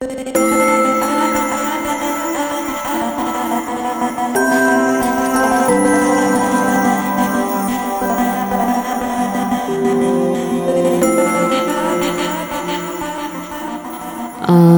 [0.00, 0.06] 嗯，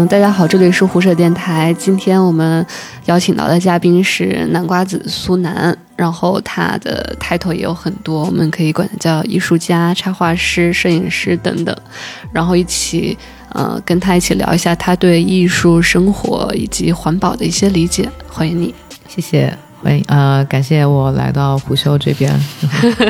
[0.09, 1.75] 大家好，这里是胡舍电台。
[1.75, 2.67] 今天我们
[3.05, 11.77] 邀请到的嘉宾是南瓜子苏南，然后他的 title 也有很多，我们可以管他叫艺术家、插画师、摄影师等等。
[12.33, 13.19] 然后一起，
[13.51, 18.09] 呃，跟他一起聊一下他对艺术、生活以及环保的一些理解。
[18.29, 18.75] 欢迎你，
[19.09, 22.33] 谢谢，欢迎，呃，感谢我来到虎嗅这边，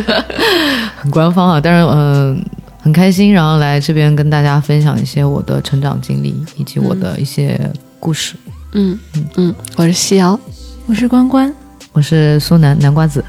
[0.97, 2.45] 很官方啊，但是，嗯。
[2.83, 7.61] 很开心，然后来这边跟大家分享一些我的成长经历以及我的一些
[8.01, 8.35] 故事。
[8.73, 10.41] 嗯嗯嗯，我是西瑶，
[10.87, 11.55] 我是关关，
[11.93, 13.23] 我是苏南南瓜子。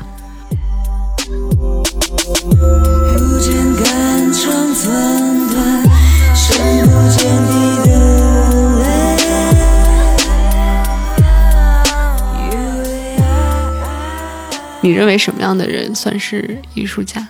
[14.81, 17.27] 你认为什么样的人算是艺术家？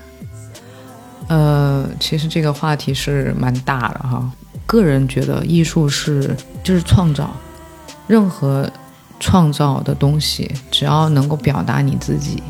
[1.28, 4.32] 呃，其实这个话题是蛮大的哈。
[4.66, 7.36] 个人觉得艺术是就是创造，
[8.08, 8.70] 任何
[9.20, 12.42] 创造的东西，只要能够表达你自己、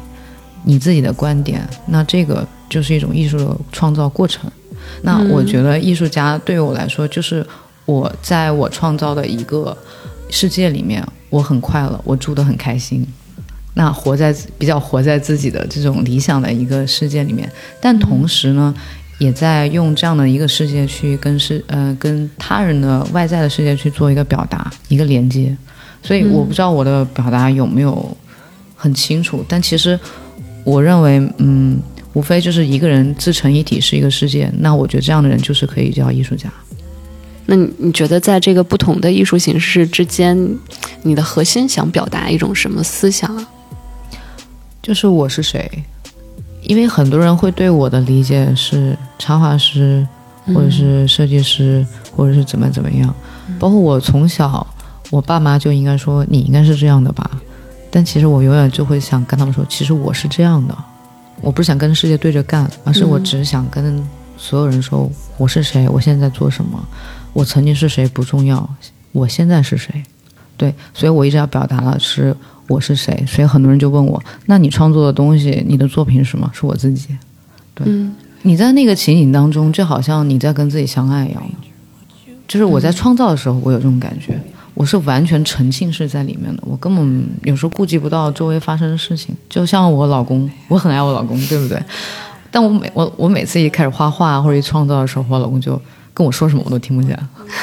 [0.64, 4.50] 你自己的观点，那这个就是一种艺术的创造过程。
[5.04, 7.46] 那我觉得艺术家对于我来说，就是
[7.86, 9.76] 我在我创造的一个
[10.30, 13.06] 世界里面，我很快乐，我住得很开心。
[13.74, 18.74] 那活在比较活在自己的这种理想的一个世界里面，但同时呢，
[19.18, 25.56] 也在用这样的一个世界去跟世呃跟他人的外在的世界去做一个表达一个连接，
[26.04, 28.18] 所以我不知道我的表达有没有
[28.76, 29.98] 很清楚，但其实
[30.66, 31.80] 我认为嗯，
[32.14, 36.52] 无非就是一个人自成一体是一个世界，那我觉得这样的人就是可以叫艺术家。
[37.46, 40.38] 那你你觉得在这个不同的艺术形式之间，
[41.04, 43.48] 你的核心想表达一种什么思想啊？
[44.82, 45.70] 就是我是谁，
[46.64, 50.06] 因为很多人会对我的理解是插画师，
[50.48, 51.86] 或者是设计师，
[52.16, 53.14] 或者是怎么怎么样。
[53.60, 54.66] 包括我从小，
[55.12, 57.30] 我爸妈就应该说你应该是这样的吧。
[57.92, 60.76] 但其实我永远就会想跟他们说，其实我是这样的。
[61.42, 64.04] 我不是想跟世界对着干，而是我只是想跟
[64.36, 65.08] 所有人说
[65.38, 66.84] 我是谁，我现在在做什么，
[67.34, 68.68] 我曾经是谁不重要，
[69.12, 70.04] 我现在是谁。
[70.58, 72.36] 对，所以我一直要表达的是。
[72.72, 73.26] 我是谁？
[73.28, 76.50] 所以很多人就问我：那你创作的东西，你的作品是什么？
[76.54, 77.10] 是我自己。
[77.74, 77.86] 对，
[78.44, 81.44] 你在那个情景当中，就好像你在跟自己相爱一样。
[82.48, 84.40] 就是我在创造的时候，我有这种感觉，
[84.74, 89.36] 我是完全沉浸式在里面的，我根本有时候顾及不到周围发生的事情。
[89.50, 91.82] 就像我老公，我很爱我老公，对不对？
[92.50, 95.80] 但我每我我每次一开始画画或者一创造的时候，我老公就
[96.14, 97.18] 跟我说什么我都听不见。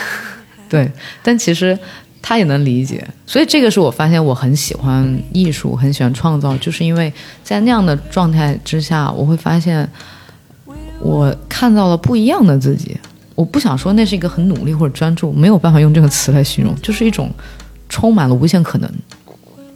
[0.68, 0.90] 对，
[1.22, 1.78] 但其实。
[2.20, 7.12] 他也能理解，所以这个是我发现我很喜欢艺术，很喜欢创造，就是因为
[7.42, 9.88] 在那样的状态之下，我会发现
[11.00, 12.96] 我看到了不一样的自己。
[13.34, 17.30] 我不想说那是一个很努力或者专注，没有办法用这个词来形容，就是一种
[17.88, 18.92] 充满了无限可能，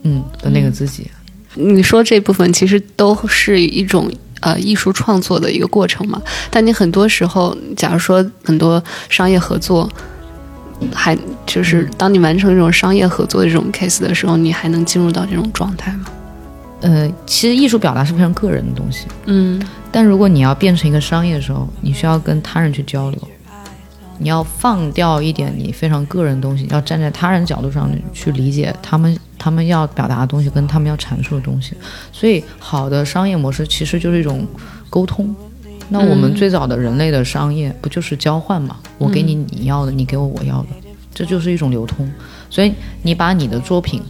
[0.02, 1.08] 嗯的那个自己。
[1.54, 4.10] 你说这部分其实都是一种
[4.40, 6.20] 呃艺术创作的一个过程嘛？
[6.50, 9.88] 但你很多时候，假如说很多商业合作。
[10.94, 11.16] 还
[11.46, 16.06] 就是当你完成这种商业合作的这种 case 的时候，你还能进入到这种状态吗？
[16.80, 23.28] 呃，其实艺术表达是非常个人的东西，嗯，但如果你要变成一个商业的时候，你需要跟他人去交流，
[24.18, 31.74] 你要放掉一点你非常个人的东西，要站在他人角度上去理解他们他们要表达的东西跟他们要阐述的东西。
[32.10, 34.44] 所以，好的商业模式其实就是一种
[34.90, 35.32] 沟通。
[35.92, 38.78] 那我们最早的人类的商业不就是交换嘛？
[38.96, 40.68] 我给你你要的，你给我我要的，
[41.14, 42.10] 这就是一种流通。
[42.48, 42.72] 所以
[43.02, 44.00] 你把你的作品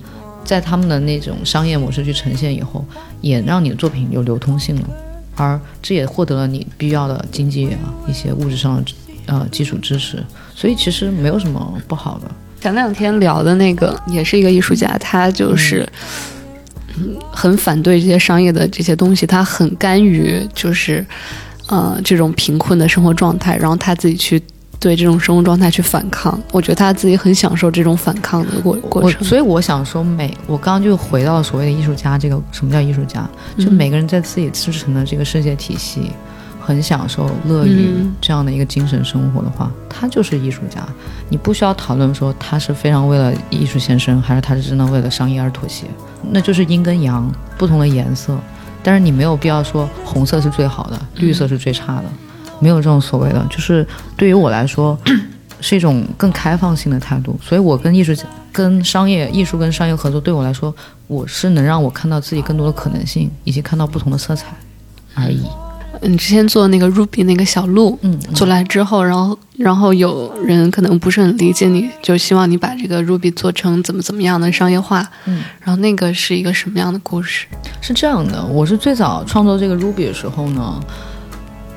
[0.44, 2.84] 在他们的那种商业模式去呈现以后，
[3.20, 4.88] 也让你的作品有流通性了，
[5.34, 8.92] 而这也获得了你必要的经济啊一些物质上的
[9.26, 10.22] 呃基础支持。
[10.54, 12.30] 所以其实没有什么不好的。
[12.60, 15.84] 前两天聊的那个也是一个艺术家，他就是
[16.96, 21.04] 嗯很反对这些商业的这些东西，他很甘于就是。
[21.72, 24.38] 呃，这种贫困的生活状态，然后他自己去
[24.78, 29.24] 对这种生活状态去反抗，我觉得他自己很享受这种反抗的过过程。
[29.24, 33.26] 所以我想说，每我刚刚就回到所谓的艺术家，这个什么叫艺术家？
[33.56, 36.10] 就每个人在自己自成的这个世界体系，
[36.60, 40.86] 很享受、乐于这样的一个精神生活的话，他就是艺术家。
[41.30, 45.86] 你不需要讨论说他是非常为了艺术献身，还是他是真的为了商业而妥协，
[46.30, 48.36] 那就是阴跟阳不同的颜色。
[48.82, 52.04] 但是你没有必要说红色是最好的，绿色是最差的，
[52.58, 53.44] 没有这种所谓的。
[53.50, 53.86] 就是
[54.16, 54.98] 对于我来说，
[55.60, 57.38] 是一种更开放性的态度。
[57.42, 58.12] 所以我跟艺术、
[58.50, 60.74] 跟商业、艺术跟商业合作，对我来说，
[61.06, 64.48] 我是能让我看到自己更多的可能性，以及看到不同的色彩
[65.14, 65.46] 而已。
[66.02, 77.46] 你之前做那个 Ruby 那个小鹿，嗯，做来之后，然后然后有人可能不是很理解你，就希望你把这个 Ruby 做成怎么怎么样的商业化，嗯，然后那个是一个什么样的故事？
[77.80, 80.80] 是这样的，我是最早创作这个 Ruby 的时候呢，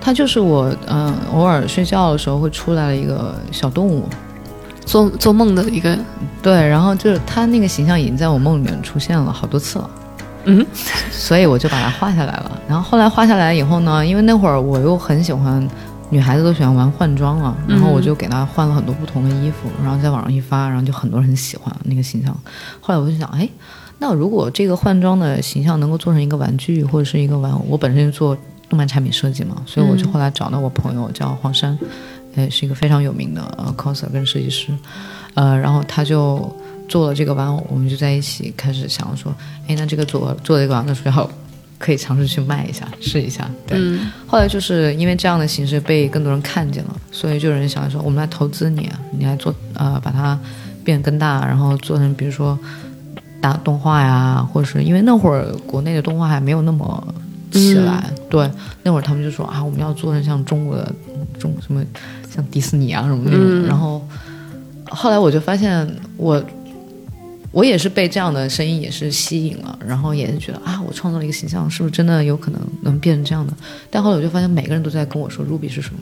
[0.01, 4.09] 它就是我嗯偶尔睡觉的时候会出来的一个小动物，
[4.85, 5.97] 做做梦的一个，
[6.41, 9.89] 对，然后就是它那个形象已经在我梦里面出现了好多次了。
[10.45, 10.65] 嗯，
[11.11, 12.61] 所以我就把它画下来了。
[12.67, 15.67] 然后后来画下来以后呢，因为那会儿我又很喜欢，
[16.09, 22.35] 女孩子都喜欢玩换装啊，然后我就给她换了很多不同的衣服，然后在网上一发，然后就很多人很喜欢那个形象。
[22.79, 23.49] 后来我就想，哎，
[23.99, 28.37] 那如果这个换装的形象能够做成一个玩具或者是一个玩偶，我本身就做
[28.69, 31.77] 动漫产品设计嘛，所以我就后来找到我朋友叫黄山，
[32.35, 34.67] 呃，是一个非常有名的呃 coser 跟设计师，
[35.33, 36.55] 呃，然后他就。
[36.87, 39.33] 做了这个玩偶，我们就在一起开始想说，
[39.67, 41.29] 哎，那这个做做这个玩偶最好
[41.77, 43.49] 可以尝试去卖一下，试一下。
[43.67, 43.77] 对，
[44.25, 50.39] 后来就是因为这样的形式被更多人看见了，所以就有人想说，我们来投资你，你来做呃，把它
[50.83, 52.57] 变更大，然后做成比如说
[53.41, 57.13] 打动画呀，或者是因为那会儿国内的动画还没有那么
[57.51, 58.49] 起来，对，
[58.83, 60.93] 那会儿他们就说啊，我们要做成像中国的
[61.39, 61.83] 中什么
[62.33, 64.01] 像迪士尼啊什么那种，然后
[64.89, 66.41] 后来我就发现我。
[67.55, 73.53] 我也是被这样的声音也是吸引了，然后也是觉得啊，我创造了一个形象，是不是真的有可能能变成这样的？
[73.89, 75.99] 但后来我就发现，每个人都在跟我说 Ruby 是什么。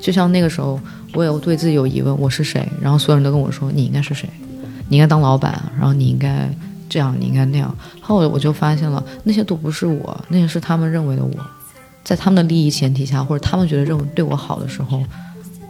[0.00, 0.80] 就像那个时候，
[1.12, 2.66] 我也对自己有疑问，我是谁？
[2.80, 4.26] 然后所有人都跟我说，你应该是谁？
[4.88, 6.48] 你应该当老板，然后你应该
[6.88, 7.76] 这样，你应该那样。
[8.00, 11.30] 后来我就发现了，那些都不是我，那些是他们认为的我，
[12.02, 15.04] 在他们的利益前提下，或者他们觉得认为对我好的时候，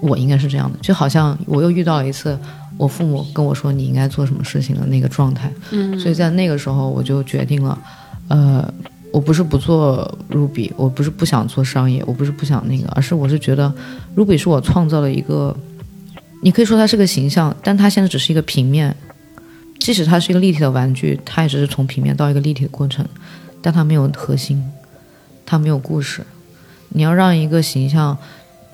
[0.05, 0.79] 我应该是这样的。
[0.81, 2.39] 就好像我又遇到了一次。
[2.77, 7.79] 我父母跟我说你应该做什么事情的那个状态，嗯，所以在那个时候我就决定了，
[8.27, 8.69] 呃，
[9.13, 13.73] 我不是不做 Ruby，我不是不想做商业，我不是不想那个，而是我是觉得
[14.17, 15.57] Ruby 是我创造了一个，
[16.43, 18.97] 你可以说它是个形象，但它现在只是一个平面，
[19.79, 23.07] 即使它是一个立体的玩具，它也只是从平面到一个立体的过程，
[23.63, 24.61] 但它没有核心，
[25.47, 26.27] 它没有故事，
[26.89, 28.19] 你要让一个形象。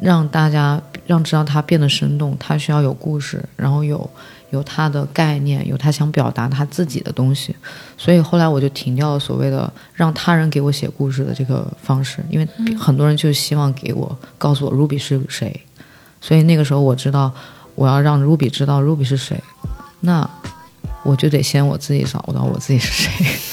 [0.03, 0.81] 让大家
[1.11, 4.09] 让知道他变得生动，他需要有故事，然后有
[4.51, 7.53] 有他的概念，有他想表达他自己的东西。
[7.99, 12.47] 所以后来我就停掉了所谓的让他人给我写故事的这个方式，因为
[12.77, 15.61] 很多人就希望给我告诉我 Ruby 是谁。
[16.21, 17.33] 所以那个时候我知道
[17.75, 19.43] 我要让 Ruby 知道 Ruby 是谁，
[19.99, 20.31] 那
[21.03, 23.50] 我就得先我自己找到我自己是谁。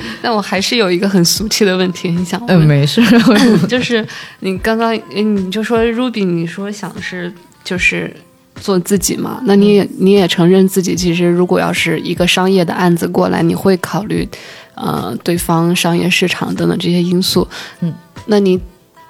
[0.22, 2.58] 但我还是有一个很俗气的问题，很想问。
[2.58, 3.02] 嗯，没事，
[3.68, 4.06] 就是
[4.40, 7.32] 你刚刚，你就说 Ruby，你说想是
[7.64, 8.14] 就是
[8.56, 9.40] 做自己嘛？
[9.44, 14.28] 那你也你也承认自己，其实如果要是一个商业的案子过来，你会考虑
[14.74, 17.46] 呃对方商业市场等等这些因素。
[17.80, 17.92] 嗯，
[18.26, 18.60] 那你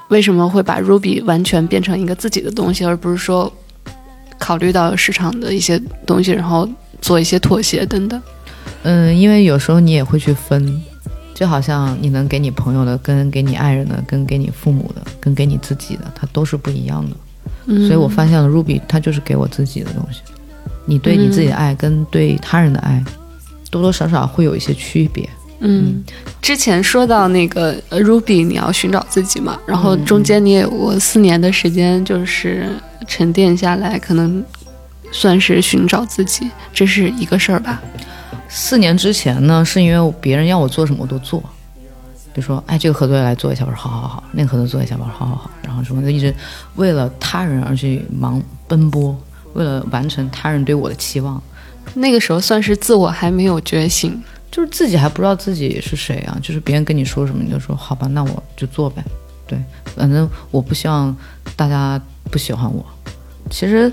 [0.09, 3.53] 为什么会把 Ruby 完全变成一个自己的东西，而不是说
[4.39, 6.69] 考虑到市场的一些东西，然后
[7.01, 8.21] 做一些妥协等等？
[8.83, 10.83] 嗯，因为有时候你也会去分，
[11.35, 17.17] 就好像你能给你朋友的，跟给你爱人的，跟给你父母的，跟给你自己的，它都是不一样的。
[17.87, 20.21] 所以我发现了 Ruby，它就是给我自己的东西。
[20.85, 23.03] 你对你自己的爱跟对他人的爱，
[23.71, 25.29] 多多少少会有一些区别。
[25.61, 26.03] 嗯，
[26.41, 32.69] 之前说到那个 Ruby，你要寻找自己嘛，然后中间你也有过四年的时间，就是
[33.07, 34.45] 沉淀下来，可能
[35.13, 37.81] 算是寻找自己，这是一个事儿吧。
[38.55, 41.41] 四年之前呢，是因为别人要我做什么我都做，
[42.35, 45.51] 比如说，哎，这个合作来做一下，我说好好好；那个合作做一下，我说好好好。
[45.63, 46.35] 然后什么就一直
[46.77, 49.17] 为了他人而去忙奔波，
[49.55, 51.43] 为了完成他人对我的期望。
[51.95, 56.37] 那个时候算是自我还没有觉醒，就是自己还不知道自己是谁啊。
[56.43, 59.03] 就是别人跟你说什么，你就说好吧，那我就做呗。
[59.47, 59.59] 对，
[59.97, 61.17] 反正我不希望
[61.57, 61.99] 大家
[62.31, 62.85] 不喜欢我。
[63.49, 63.91] 其实。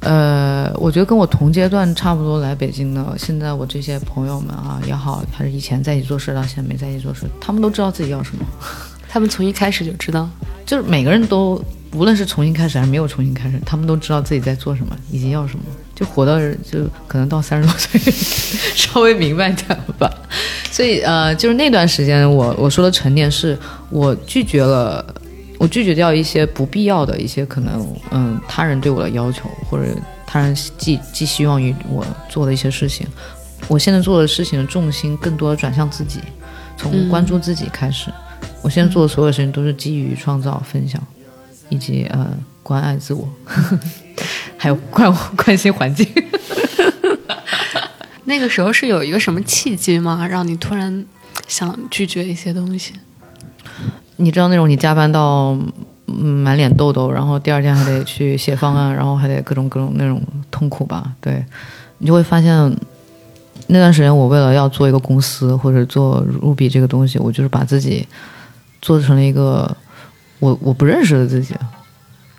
[0.00, 8.44] 呃，我觉得跟我同阶段差不多来北京的，现在我这些朋友们啊也好，还是以前在一起做事到现在没在一起做事，他们都知道自己要什么。
[9.08, 10.28] 他们从一开始就知道，
[10.64, 11.60] 就是每个人都，
[11.94, 15.64] 无论是重新开始还是没有重新开始，他们都知道自己在做什么以及要什么，
[15.96, 18.00] 就活到就可能到三十多岁，
[18.76, 20.08] 稍微明白点吧。
[20.70, 23.58] 所以呃，就是那段时间，我我说的沉淀，是
[23.90, 25.04] 我拒绝了。
[25.58, 29.92] 我拒绝掉一些不必要的一些可能，嗯，他人对我的要求，或者
[30.24, 33.06] 他人寄寄希望于我做的一些事情。
[33.66, 36.20] 我现在做的事情的重心更多的转向自己，
[36.76, 38.10] 从关注自己开始。
[38.62, 41.02] 我现在做的所有事情都是基于创造、分享，
[41.68, 42.30] 以及呃
[42.62, 43.28] 关爱自我，
[44.56, 46.06] 还有关 关心环境。
[48.24, 50.26] 那个时候是有一个什么契机吗？
[50.26, 51.04] 让你突然
[51.46, 52.92] 想拒绝一些东西？
[54.18, 55.56] 你知道那种你加班到
[56.06, 61.12] 嗯满脸痘痘，然后第二天还得去写方案， 然后还得各种各种那种痛苦吧？
[61.20, 61.44] 对，
[61.98, 62.76] 你就会发现
[63.68, 68.06] 那段时间我为了要做一个公司或者做入笔这个东西，我就是把自己
[68.80, 69.76] 做成了一个
[70.38, 71.54] 我我不认识的自己。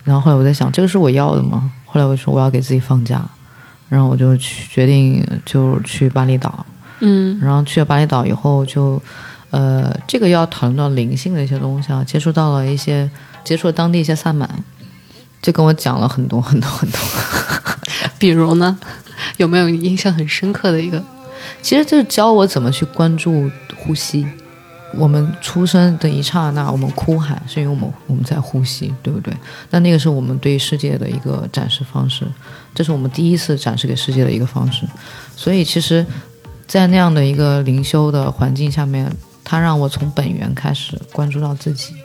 [0.04, 1.72] 然后后来我在想，这个是我要的吗？
[1.86, 3.24] 后来我说我要给自己放假，
[3.88, 6.66] 然后我就去决定就去巴厘岛。
[7.02, 9.02] 嗯然后去了巴厘岛以后就，
[9.52, 13.10] 呃，这个要讨论到灵性的一些东西啊，接触到了一些，
[13.44, 14.48] 接触了当地一些萨满，
[15.42, 17.00] 就跟我讲了很多很多很多。
[18.18, 18.78] 比如呢，
[19.38, 21.04] 有没有印象很深刻的一个？
[21.62, 24.28] 其实就是教我怎么去关注呼吸。
[24.96, 29.32] 我们出生的一刹那，我们哭喊是因为我们我们在呼吸，对不对？
[29.70, 32.26] 那那个是我们对世界的一个展示方式，
[32.74, 34.88] 这是我们第一次展示给世界的一个方式。
[35.36, 36.04] 所以其实，
[36.66, 39.16] 在那样的一个灵修的环境下面，
[39.50, 41.96] 它让我从本源开始关注到自己。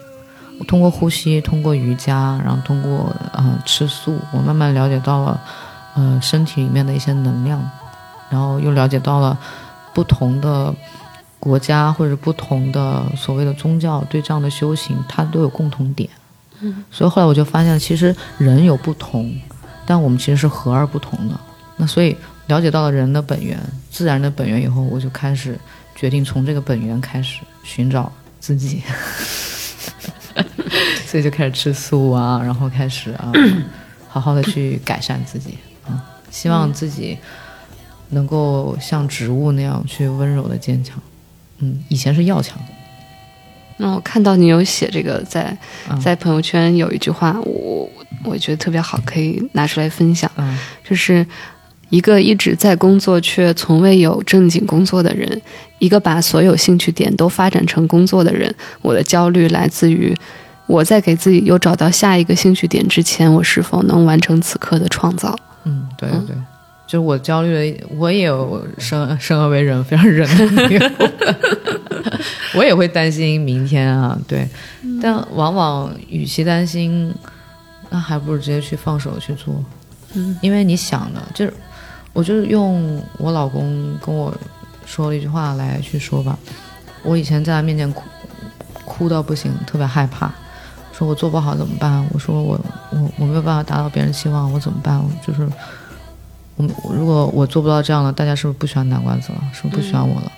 [0.57, 5.39] 我通过呼吸，通过瑜伽，然后通过呃吃素，我慢慢了解到了
[5.93, 7.61] 呃身体里面的一些能量，
[8.31, 9.37] 然后又了解到了
[9.93, 10.73] 不同的
[11.39, 16.09] 国家或者不同的所谓的宗教对这样的修行，它都有共同点。
[16.61, 19.31] 嗯，所以后来我就发现，其实人有不同，
[19.85, 21.39] 但我们其实是和而不同的。
[21.77, 23.59] 那所以了解到了人的本源、
[23.91, 25.59] 自然的本源以后，我就开始
[25.95, 28.83] 决定从这个本源开始寻找自己，
[31.07, 33.31] 所以就开始吃素啊，然后开始啊，
[34.07, 37.17] 好好的去改善自己啊，希望自己
[38.09, 41.01] 能够像植物那样去温柔的坚强。
[41.59, 42.59] 嗯，以前是要强，
[43.77, 45.57] 那我看到你有写这个在
[45.89, 45.99] 嗯。
[46.01, 47.89] 在朋友圈有一句话，我
[48.25, 50.57] 我觉得特别好，可以拿出来分享，嗯。
[50.83, 51.25] 就是
[51.89, 55.41] 一个一直在工作却从未有正经工作的人，
[55.79, 58.53] 一个把所有兴趣点都发展成工作的人。
[58.81, 60.15] 我的焦虑来自于
[60.67, 65.35] 我在给自己又找到下一个兴趣点之前，我是否能完成此刻的创造？
[65.63, 66.35] 嗯，对对对，
[66.87, 70.91] 就是我焦虑的，我也有生生而为人非常人的那个，
[72.55, 74.47] 我也会担心明天啊，对，
[75.01, 77.13] 但往往与其担心，
[77.89, 79.63] 那还不如直接去放手去做，
[80.13, 81.53] 嗯，因为你想的，就是
[82.15, 84.33] 我就是用我老公跟我
[84.85, 86.39] 说了一句话来去说吧，
[87.03, 88.03] 我以前在他面前哭
[88.85, 90.31] 哭到不行，特别害怕。
[90.93, 92.07] 说我做不好怎么办？
[92.13, 92.57] 我说我
[92.91, 95.03] 我我没有办法达到别人期望，我怎么办？
[95.21, 95.45] 就是
[96.55, 99.43] 我如果我做不到这样的，大家是不是不喜欢南瓜子了？
[99.53, 100.31] 是不是不喜欢我了？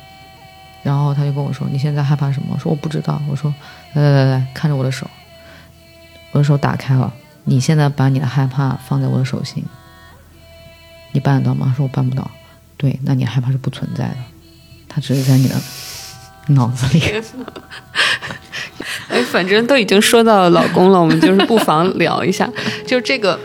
[0.81, 3.53] 然后他就跟我说：“你现在害怕什么？”我说：“我不知道。”我说
[3.93, 5.05] ：“来来来来，看着我的手，
[6.31, 7.13] 我的手打开了。
[7.43, 9.63] 你现在把你的害怕放在我的手心，
[11.17, 12.29] 你办得到吗？”说：“我办不到。”
[12.77, 14.17] 对，那你害怕是不存在的，
[14.87, 15.55] 它只是在你的
[16.49, 17.01] 脑子里。
[19.09, 22.47] 哎，反正都已经说到老公了，我们就是不妨聊一下，
[22.85, 23.39] 就这个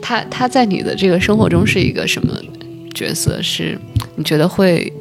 [0.00, 2.32] 他他在你的这个生活中是一个什么
[2.94, 3.42] 角色？
[3.42, 3.76] 是
[4.14, 4.92] 你觉得会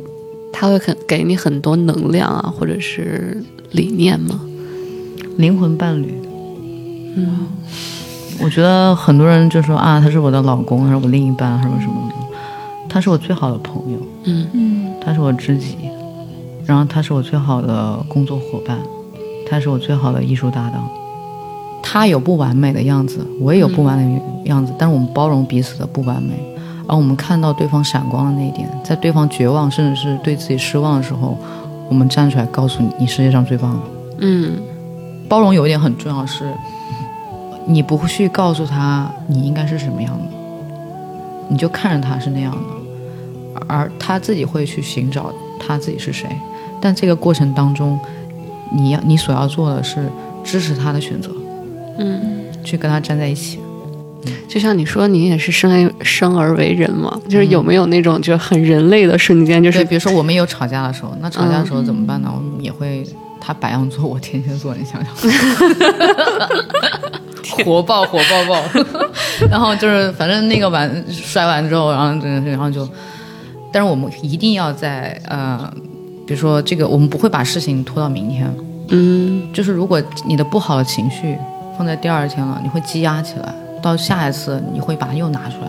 [0.51, 4.41] 他会很给你很多能量啊，或者是理念吗？
[5.38, 6.12] 灵魂伴侣。
[7.15, 7.47] 嗯
[8.39, 12.15] 我觉得很多人就说啊，他是我的老公，他是我另一半，什么什么的。
[12.89, 15.77] 他是我最好的朋友，嗯嗯他是我知己，
[16.65, 18.77] 然后他是我最好的工作伙伴，
[19.50, 20.88] 他是我最好的艺术搭档。
[21.84, 26.34] 他有不完美的样子，我也有不完美的样子，但是我们包容彼此的不完美，
[26.88, 31.38] 而我们看到对方闪光的那一点，在对方绝望甚至是对自己失望的时候，
[31.89, 33.79] 我们站出来告诉你，你世界上最棒的。
[34.20, 34.58] 嗯
[35.29, 36.46] 包容有一点很重要是，
[37.67, 40.24] 你不去告诉他你应该是什么样的，
[41.50, 42.57] 你就看着他是那样的，
[43.67, 46.25] 而他自己会去寻找他自己是谁。
[46.79, 48.00] 但这个过程当中，
[48.71, 50.09] 你要你所要做的是
[50.43, 51.31] 支持他的选择，
[51.97, 53.59] 嗯，去跟他站在一起。
[54.47, 62.31] 就像你说，你也是生而生而为人嘛，就是有没有那种就是很人类的瞬间，就对，是比如说我们有吵架的时候，那吵架的时候怎么办呢？
[62.33, 63.05] 我们也会
[63.39, 65.13] 他白羊座，我天蝎座，你想想，
[67.65, 68.82] 火爆火爆爆，
[69.50, 72.88] 然后就是反正那个碗摔完之后，然后然后就，
[73.72, 75.72] 但是我们一定要在呃，
[76.25, 78.53] 比如说这个，我们不会把事情拖到明天，
[78.89, 79.51] 嗯。
[79.53, 81.38] 就是如果你的不好的情绪
[81.77, 85.67] 放在第二天了，你会积压起来，到下一次你会把它又拿出来，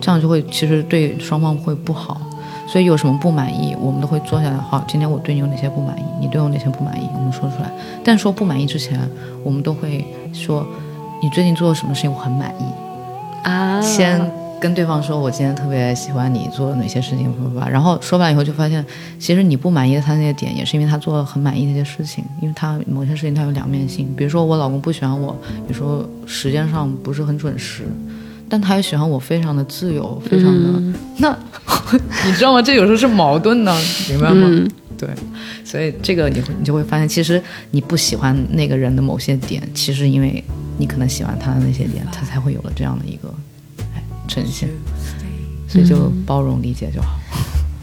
[0.00, 2.20] 这样就会其实对双方会不好。
[2.66, 4.56] 所以有什么不满意，我们都会坐下来。
[4.56, 7.70] 好，今天我对你有哪些不满意，你对我哪些不满意，我们说出来。
[8.02, 8.98] 但说不满意之前，
[9.42, 10.66] 我们都会说，
[11.22, 12.64] 你最近做了什么事情我很满意，
[13.48, 14.20] 啊，先
[14.60, 17.68] 跟对方说我今天特别喜欢你做了哪些事情，吧吧。
[17.68, 18.82] 然后说完以后就发现，
[19.18, 24.08] 其实你不满意他那些点，也是因为他做了很满意那些事情，因为他某些事情他有两面性。
[24.16, 25.36] 比如说我老公不喜欢我，
[25.68, 27.86] 有时候时间上不是很准时，
[28.54, 31.36] 但他又喜欢我非常的自由，非常的、嗯那，
[32.24, 32.62] 你知道吗？
[32.62, 33.76] 这有时候是矛盾的，
[34.08, 34.46] 明白吗？
[34.48, 35.08] 嗯对，
[35.64, 37.42] 所以这个你会你就会发现，其实
[37.72, 40.44] 你不喜欢那个人的某些点，其实因为
[40.78, 43.34] 你可能喜欢他的那些点，他才会有了这样的一个
[43.92, 44.68] 哎呈现，
[45.66, 47.18] 所以就包容理解就好。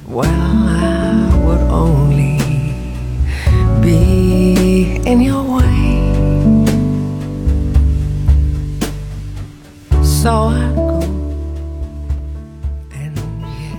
[0.09, 1.13] Well, I
[1.43, 2.39] would only
[3.81, 6.10] be in your way.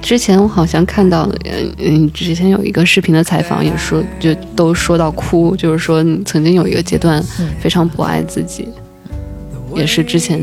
[0.01, 7.23] 之前我好像看到，嗯嗯，之前有一个视频的采访也说，就都说到哭，就是说你曾经有一个阶段
[7.61, 8.69] 非常不爱自己，
[9.75, 10.39] 也是之前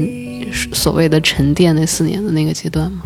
[0.74, 3.02] 所谓的沉淀那四年的那个阶段嘛。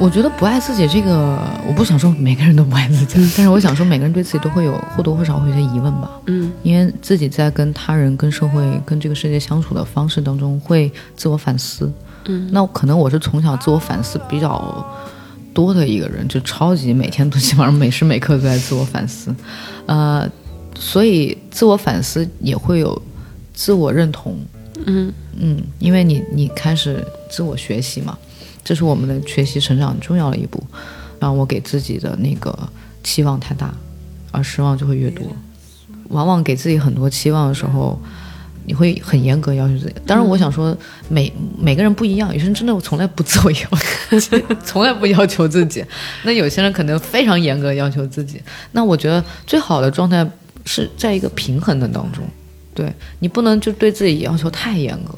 [0.00, 6.10] 我觉得不爱自己这个，我不想说每个人都不爱自己， 但是我想说每个人对自己都会有或多或少会有些疑问吧。
[6.26, 6.52] 嗯。
[6.62, 11.90] 因为自己在跟他人、跟社会、跟这个世界相处的方式当中，会自我反思。
[12.26, 12.48] 嗯。
[12.52, 14.84] 那可能我是从小自我反思比较
[15.54, 19.34] 多的一个人，就超级每天都基本上每时每刻都在自我反思，
[19.86, 20.28] 呃，
[20.76, 23.00] 所以自我反思也会有
[23.54, 24.36] 自我认同，
[24.86, 25.12] 嗯。
[25.36, 28.16] 嗯，因为你你开始自我学习嘛，
[28.64, 30.62] 这是我们的学习成长重要的一步。
[31.20, 32.58] 然后我给自己的那个
[33.02, 33.72] 期望太大，
[34.32, 35.24] 而失望就会越多。
[36.08, 37.98] 往往给自己很多期望的时候，
[38.66, 39.94] 你会很严格要求自己。
[40.06, 40.76] 当然，我想说
[41.08, 45.84] 每每个人不一样，有些人真的从来不自我要求， 从来不要求自己。
[46.24, 48.42] 那有些人可能非常严格要求自己。
[48.72, 50.28] 那我觉得最好的状态
[50.66, 52.22] 是在一个平衡的当中。
[52.74, 55.14] 对你不能就对自己要求太严格，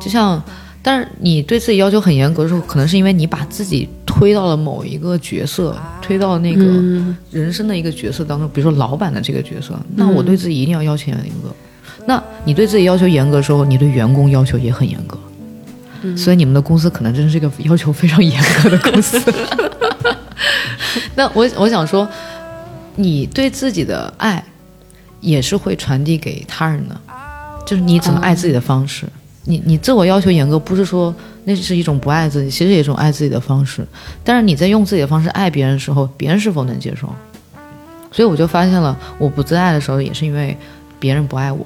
[0.00, 0.42] 就像，
[0.82, 11.54] 但是你对自己要求很严格的时候，可能是因为你把自己推到了某一个角色，推到那个嗯人生的一个角色当中，比如说老板的这个角色，那我对自己一定要要求严格。
[12.06, 15.18] 那你对自己要求严格的时候，你对员工要求也很严格。
[16.16, 19.20] 所以你们的公司可能真是一个要求非常严格的公司。
[21.14, 22.08] 那我我想说，
[22.96, 24.42] 你对自己的爱
[25.20, 26.98] 也是会传递给他人的，
[27.66, 29.04] 就是你怎么爱自己的方式。
[29.44, 33.86] 你你自我要求严格，不是说那是一种不爱自己，其实也是一种爱自己的方式。
[34.22, 37.08] 但是你在用自己的方式爱别人的时候，别人是否能接受？
[38.12, 40.56] 所以我就发现了，我不自爱的时候，也是因为
[40.98, 41.64] 别人不爱我。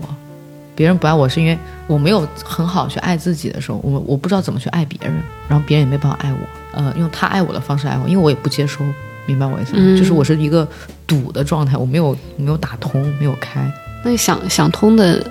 [0.77, 1.57] 别人不爱我，是因为
[1.87, 5.15] 我没有很好去爱自己的时候，我我不知道怎么去爱别人，
[5.49, 6.39] 然后别人也没办法爱我。
[6.73, 8.85] 呃，用他爱我的方式爱我，因为我也不接收，
[9.27, 9.79] 明白我意思吗？
[9.81, 10.67] 嗯就是我是一个
[11.07, 13.73] 堵的状态，我没有没有打通，没有开。
[14.03, 15.25] 那想想通的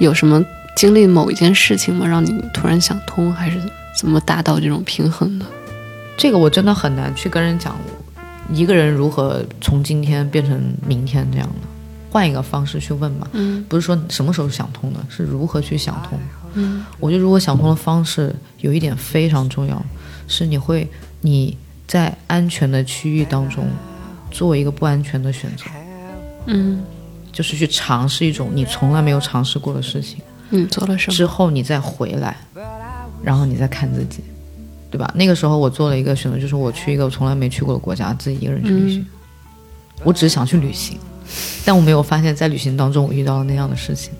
[0.00, 0.44] 有什么
[0.76, 2.06] 经历某一件事情吗？
[2.06, 3.60] 让你突然想通，还是
[3.96, 5.46] 怎么达到这种平衡的？
[6.16, 7.76] 这个我真的很难去跟人讲，
[8.50, 11.66] 一个人如何从今天变成明天这样的，
[12.10, 13.28] 换一个方式去问嘛。
[13.32, 16.18] 嗯不是说什么时候想通的，是如何去想通。
[16.54, 19.84] 嗯我觉得如果想通的方式有一点非常重要，
[20.28, 20.88] 是你会
[21.20, 21.56] 你
[21.86, 23.66] 在安全的区域当中
[24.30, 25.64] 做一个不安全的选择，
[26.46, 26.84] 嗯
[27.32, 30.18] 就是去尝试一种你从来没有尝试过的事情，
[30.50, 31.16] 嗯，做了什么？
[31.16, 32.36] 之后你再回来，
[33.22, 34.22] 然后你再看自己，
[34.90, 35.10] 对吧？
[35.14, 39.06] 那个时候我做了一个选择，就是我去一个我从来没去过的国家，自己一个人去旅行。
[40.02, 40.98] 我只是想去旅行，
[41.64, 44.12] 但我没有发现，在旅行当中我遇到了那样的事情。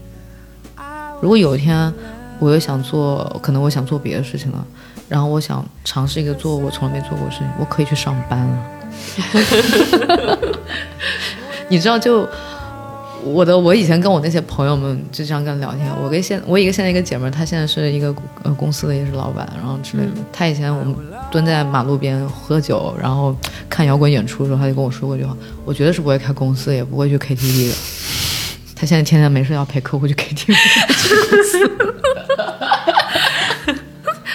[1.20, 1.92] 如果有一天
[2.38, 4.66] 我又想做，可能我想做别的事情了，
[5.08, 8.70] 然后我想尝试一个做我从来没做过的事情，我可以去上班了。
[11.68, 12.28] 你知道，就
[13.24, 20.10] 我的我以前跟我那些朋友们就这样跟聊天，我跟现我一个现在一个姐们儿，她现在是一个呃公司的也是老板，然后之类的。
[20.32, 20.94] 她以前我们
[21.30, 23.34] 蹲在马路边喝酒，然后
[23.68, 27.74] 看摇滚演出的时候，她就跟我说过一句话：我绝对是不会开公司，也不会去 KTV 的。
[28.74, 30.54] 她现在天天没事要陪客户去 KTV。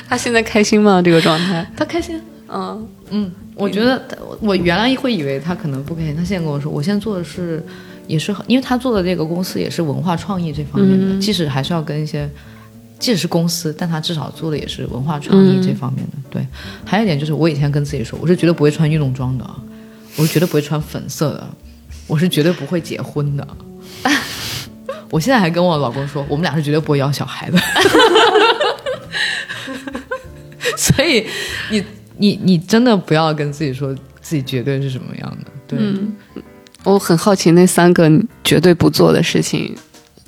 [0.09, 1.01] 她现在开心吗？
[1.03, 1.65] 这个状态？
[1.77, 2.19] 她开心。
[2.51, 7.63] 嗯嗯，我觉得我我原来会以为她可能不开心，她现在跟我说，我现在做的是
[8.09, 12.27] 也是很，因为他做的这个公司也是文化创意这方面的，嗯即使还是要跟一些，
[12.97, 16.17] 即使是公司，但他至少做的也是文化创意这方面的。
[16.31, 16.43] 对，
[16.83, 19.47] 还有一点就是，我以前跟自己说，我是绝对不会穿运动装的，
[20.15, 21.47] 我是绝对不会穿粉色的，
[22.07, 23.47] 我是绝对不会结婚的。
[25.11, 27.59] 我现在还跟我老公说，我们俩是绝对不会要小孩的。
[30.75, 31.25] 所以
[31.69, 31.83] 你
[32.17, 36.13] 你你真的不要跟自己说自己绝对是什么样的，对，嗯，
[36.83, 39.75] 我很好奇那三个你绝对不做的事情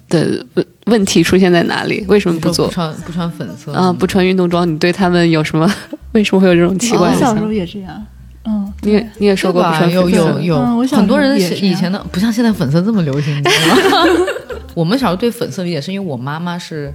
[0.10, 2.04] 的问问题出现在哪里？
[2.08, 2.74] 为什么不做不？
[2.74, 5.72] 穿不穿粉色啊、不穿运动装，你对他们有什么？
[6.14, 7.30] 为什么会有这种奇怪的想法？
[7.30, 8.06] 我小时候也这样，
[8.46, 9.78] 嗯，你也你也说过不吧？
[9.78, 14.12] 穿有粉色有有，很多人也以前的不像现在粉色这么流行，你知道吗？
[14.74, 16.94] 我们小时候对粉色理解是因为我妈妈是，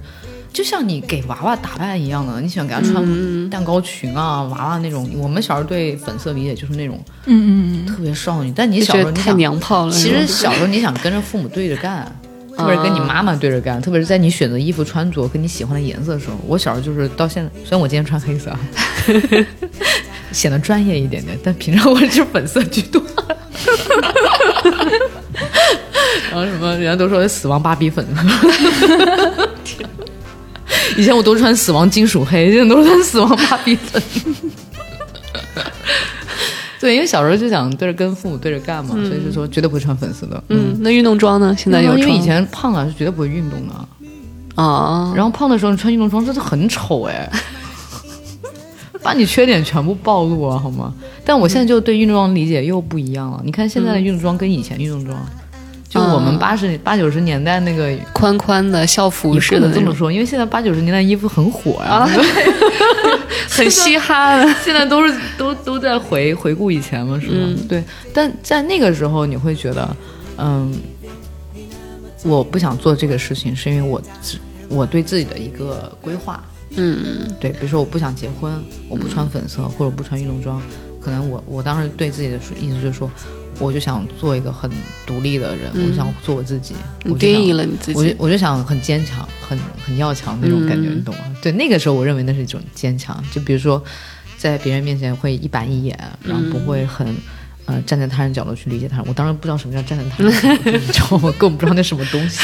[0.57, 5.07] 就像你给娃娃打扮一样的，你喜欢给她穿蛋糕裙啊、娃娃那种。
[5.15, 9.91] 我们小时候对粉色理解就是那种嗯嗯嗯，特别少女，但你小时候你想，娘炮了。
[9.91, 12.11] 其实小时候你想跟着父母对着干。
[12.57, 18.59] 特别是跟你妈妈对着干，特别是在你选择衣服穿着跟你喜欢的颜色的时候，我小时候就是到现在，虽然我今天穿黑色啊，
[20.33, 22.99] 显得专业一点点，但平常我是粉色居多。
[26.31, 28.03] 然后什么，人家都说死亡芭比粉，
[30.97, 34.01] 以前我都穿死亡金属黑，现在都穿死亡芭比粉。
[36.79, 40.43] 对，因为小时候就想对着跟父母对着干嘛，所以就说绝对不会穿粉色的。
[40.49, 41.55] 嗯，那运动装呢？
[41.57, 43.73] 现在有穿因为以前胖啊是绝对不会运动的，
[44.61, 47.27] 啊，然后胖的时候你穿运动装真的很丑哎，
[49.01, 50.93] 把你缺点全部暴露啊，好吗？
[51.25, 53.41] 但我现在就对运动装理解又不一样了。
[53.43, 55.36] 你看现在的运动装跟以前运动装，就
[56.13, 57.87] 我们啊八十八九十年代那个。
[58.13, 62.07] 宽宽的校服也不能这么说，因为现在八九十年代衣服很火呀、
[63.47, 64.53] 很嘻哈的。
[64.65, 67.33] 现在都是都都在回回顾以前嘛，是吗？
[67.39, 67.83] 嗯对。
[68.11, 69.95] 但在那个时候，你会觉得，
[70.37, 70.73] 嗯，
[72.23, 76.43] 我不想做这个事情，是因为我自我对自己的一个规划。
[76.71, 78.51] 嗯对，比如说我不想结婚，
[78.89, 80.59] 我不穿粉色、或者不穿运动装，
[80.99, 83.09] 可能我我当时对自己的意思就是说，
[83.59, 84.69] 我就想做一个很
[85.05, 87.97] 独立的人，我想做我自己，你我定义了你自己。
[87.97, 91.21] 我就我就想很坚强，很很要强那种感觉，嗯你懂吗？
[91.41, 93.23] 对，那个时候我认为那是一种坚强。
[93.31, 93.83] 就比如说，
[94.37, 97.15] 在别人面前会一板一眼，然后不会很。
[97.69, 101.23] 呃，站在他人角度去理解他人，我当然不知道什么叫站在他人角度，你知道吗？
[101.25, 102.39] 我根本不知道那什么东西。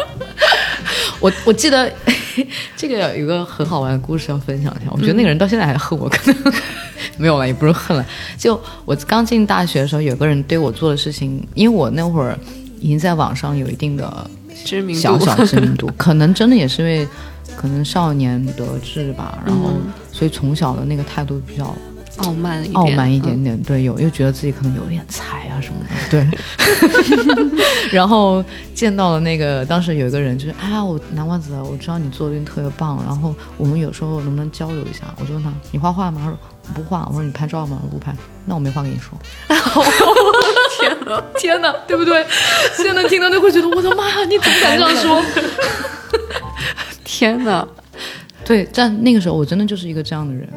[1.20, 1.92] 我我记得
[2.76, 6.52] 这个有一个很好玩的故事要分享一下，我觉得那个人到现在还恨我，可能
[7.16, 8.04] 没有了，也不是恨了。
[8.38, 12.38] 就我刚进大学的时候，有个人对我做的事情，因为我那会儿
[12.80, 14.30] 已经在网上有一定的
[14.64, 15.00] 知名度。
[15.02, 17.06] 小小知名度，可能真的也是因为
[17.56, 19.92] 可能少年得志吧，然后嗯。
[20.12, 21.74] 所以从小的那个态度比较
[22.18, 26.26] 傲慢一点，傲慢一嗯点点，对，有又觉得自己可能有点才啊什么的，对。
[27.92, 28.42] 然后
[28.74, 35.14] 见到了那个当时有一个人，就是啊，我南瓜子，我知道你做的特别棒，然后我们有时候能不能交流一下？
[35.18, 36.20] 我就问他，你画画吗？
[36.24, 37.06] 他说我不画。
[37.08, 37.78] 我说你拍照吗？
[37.82, 38.14] 我不拍。
[38.46, 39.18] 那我没话跟你说。
[40.80, 42.24] 天哪，天哪，对不对？
[42.76, 45.22] 现在听到就会觉得我的妈呀，你怎么敢这样说？
[47.04, 47.66] 天哪！
[48.44, 50.48] 对，但那个时候我真的就是一个这样的人。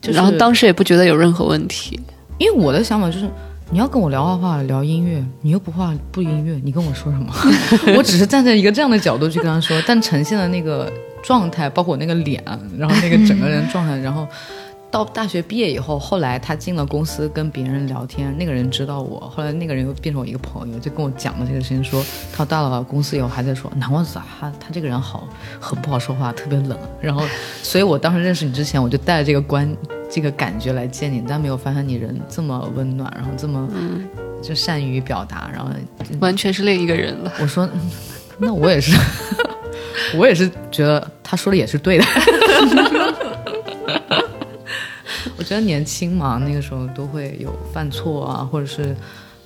[0.00, 1.98] 就是、然后当时也不觉得有任何问题，
[2.38, 3.28] 因为我的想法就是，
[3.68, 7.34] 你要跟我聊画画、聊音乐，你又不画不音乐，你跟我说什么？
[7.98, 12.42] 我只是站在一个这样的角度去跟他说，但呈现的那个状态，包括我那个脸，
[12.78, 14.24] 然后那个整个人状态，然后
[14.88, 27.24] 到大学毕业以后，后来他进了公司跟别人聊天，那个人知道我，后来那个人又变成我一个朋友，就跟我讲了这个事情，说他到了公司以后还在说南瓜子，他他这个人好很不好说话，特别冷，然后
[27.64, 29.68] 所以我当时认识你之前，我就带着这个观
[30.10, 33.68] 这个感觉来见你，但没有发现你人这么温暖，然后这么
[34.42, 35.70] 就善于表达，然后
[36.20, 37.32] 完全是另一个人了。
[37.40, 37.90] 我说，嗯
[38.38, 38.94] 那我也是，
[40.16, 42.04] 我也是觉得他说的也是对的。
[45.38, 48.94] 我觉得年轻嘛，那个时候都会有犯错啊，或者是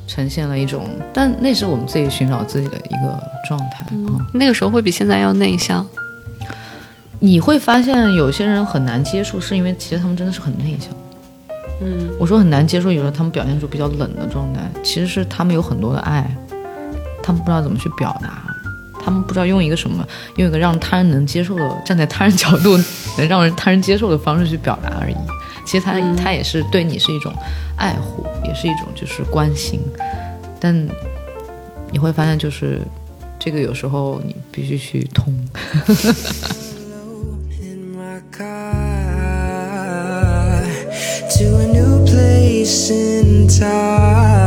[0.07, 3.87] 呈现了一种，但那是我们自己寻找自己的一个状态。
[3.93, 5.87] 嗯，那个时候会比现在要内向，
[7.23, 10.89] 你会发现有些人很难接触，是因为其实他们真的是很内向。
[11.83, 16.35] 嗯，我说很难接受，有时候他们表现出比较冷的状态，其实是他们有很多的爱，
[17.23, 18.43] 他们不知道怎么去表达，
[19.05, 20.07] 他们不知道用一个什么，
[20.37, 22.79] 用一个让他人能接受的，站在他人角度
[23.19, 25.15] 能让人他人接受的方式去表达而已。
[25.67, 27.33] 其实他、他也是对你是一种
[27.77, 29.81] 爱护，也是一种就是关心，
[30.59, 30.89] 但
[31.91, 32.81] 你会发现就是
[33.39, 35.35] 这个有时候你必须去通。
[38.43, 38.45] I
[41.37, 44.41] to a new place in town.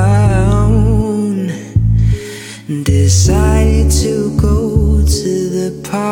[2.84, 6.04] Decided to go to the park.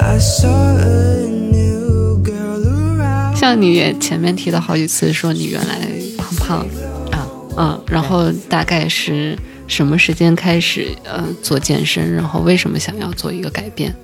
[0.00, 3.36] I saw a new girl around.
[3.36, 5.88] 像你前面提到好几次说你原来
[6.18, 6.66] 胖胖
[7.12, 9.38] 啊，嗯，然后大概是
[9.68, 13.94] 什么时间开始呃做健身，然后为什么想要做一个改变？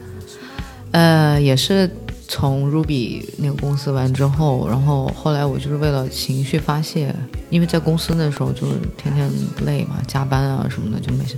[0.92, 1.90] 呃，也是
[2.28, 7.14] 从 Ruby 那个公司完之后，然后后来我就是为了情绪发泄，
[7.50, 9.30] 因为在公司那时候就是天天
[9.66, 11.36] 累嘛，加班啊什么的就没事。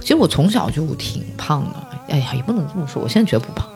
[0.00, 1.76] 其实我从小就挺胖的，
[2.08, 3.68] 哎呀，也不能这么说，我现在觉得不胖，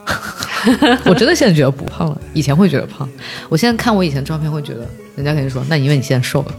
[1.06, 3.08] 我真的现在觉得不胖了，以前会觉得胖，
[3.48, 4.84] 我现在看我以前照片会觉得，
[5.14, 6.54] 人家肯定说，那因为你现在瘦了，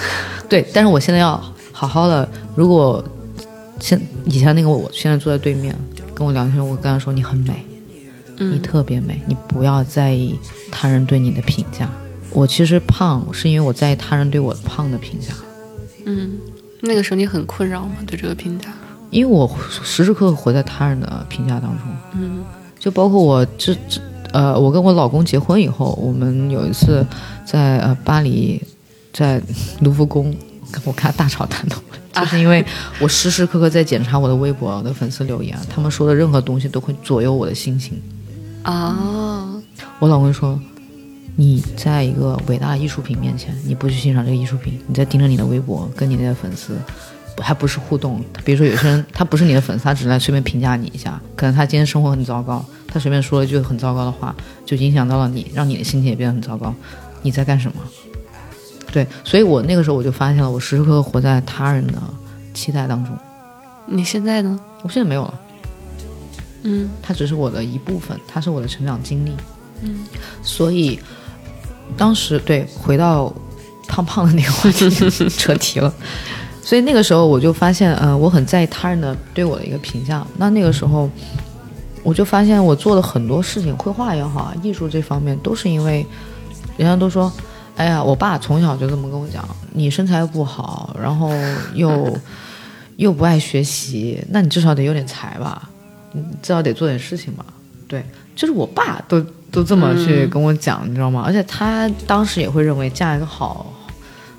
[0.48, 1.38] 对，但是我现在要
[1.70, 3.04] 好好的，如果
[3.78, 5.74] 现以前那个我现在坐在对面
[6.14, 7.62] 跟我聊天，我跟他说你很美，
[8.46, 10.38] 你特别美，你不要在意
[10.70, 11.88] 他人对你的评价。
[12.32, 15.34] 我其实胖是因为我在意他人对我胖的评价，
[16.04, 16.38] 嗯，
[16.80, 17.96] 那个时候你很困扰吗？
[18.06, 18.68] 对这个评价？
[19.10, 19.50] 因为我
[19.82, 21.80] 时时刻刻活在他人的评价当中。
[22.14, 22.44] 嗯
[22.78, 24.00] 就包括我这这
[24.32, 27.04] 呃，我跟我老公结婚以后，我们有一次
[27.44, 28.62] 在呃巴黎，
[29.12, 29.42] 在
[29.80, 30.34] 卢浮宫，
[30.84, 31.76] 我跟他大吵大闹，
[32.22, 32.64] 就是因为
[33.00, 38.00] 我时时刻刻在检查我的微博的粉丝留言，他们说的任何东西都会左右我的心情。
[38.62, 39.62] 啊，
[39.98, 40.58] 我老公说，
[41.36, 46.76] 你在一个伟大的艺术品面前，你不去欣赏这个艺术品，你在盯着你的微博，跟你那些粉丝。
[47.40, 54.34] 还不是互动，比如说有些人他不是你的粉丝，他只是来随便评价你一下，可能他今天生活很糟糕，他随便说了一句很糟糕的话，
[54.66, 56.74] 就影响到了你，让你的心情也变得很糟糕。
[57.22, 57.80] 你在干什么？
[58.92, 61.94] 对，所以我那个时候我就发现了，我时时刻刻活在他人的
[62.52, 63.16] 期待当中。
[63.86, 64.60] 你现在呢？
[64.82, 65.40] 我现在没有了，
[66.62, 69.32] 嗯它只是我的一部分，它是我的成长经历。
[69.82, 70.04] 嗯，
[70.42, 70.98] 所以
[71.96, 73.32] 当时对回到
[73.88, 74.90] 胖胖的那个话题
[75.30, 75.92] 扯题了。
[76.62, 80.24] 所以那个时候我就发现，呃，我很在意他人的对我的一个评价。
[80.36, 81.08] 那那个时候，
[82.02, 86.06] 我就发现我做的很多事情，绘画也好啊，艺术这方面，都是因为
[86.76, 87.32] 人家都说，
[87.76, 89.42] 哎呀，我爸从小就这么跟我讲，
[89.72, 91.30] 你身材又不好，然后
[91.72, 92.14] 又
[92.96, 95.79] 又不爱学习，那你至少得有点才吧，你
[96.42, 97.44] 至少得做点事情吧。
[97.88, 98.04] 对，
[98.36, 99.20] 就是我爸都
[99.50, 101.22] 都这么去跟我讲，你知道吗？
[101.26, 103.74] 而且他当时也会认为嫁一个好。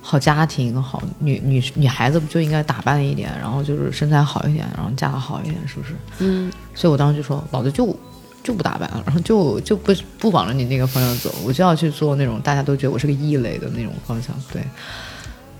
[0.04, 5.94] 好家庭，好女女女孩子不就应该打扮一点，然后就是身材好一点，然后嫁的好一点，是不是？
[6.18, 7.96] 嗯所以我当时就说，老子就
[8.44, 14.36] 就不打扮了，然后就就不不往着你那个方向走，我就要去做那种大家都觉得我是个异类的那种方向。
[14.52, 14.64] 对，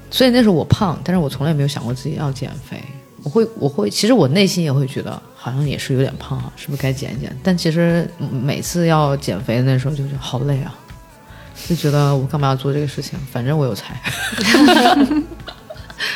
[0.10, 2.82] 所以那时候我胖，但是我从来没有想过自己要减肥。
[3.24, 7.36] 我会我会，其实我内心也会觉得好像也是有点胖啊，是不是该减一减？
[7.44, 10.74] 但其实每次要减肥的那时候就觉得好累啊，
[11.68, 13.20] 就觉得我干嘛要做这个事情？
[13.32, 14.00] 反正我有才。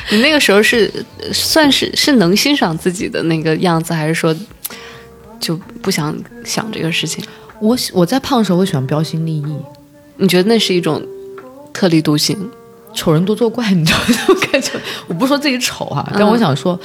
[0.10, 4.36] 你那个时候是呃算是是能欣赏自己的那个样子，还是说
[5.40, 7.24] 就不想想这个事情？
[7.60, 9.56] 我喜我在胖的时候，我喜欢标新立异，
[10.18, 11.02] 你觉得那是一种
[11.72, 12.50] 特立独行？
[12.96, 14.72] 丑人多作怪，你知道那种感觉？
[15.08, 16.80] 我不是说自己丑哈、但我想说，